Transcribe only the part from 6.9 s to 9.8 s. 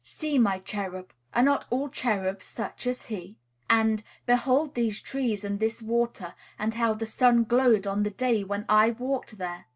the sun glowed on the day when I walked there!"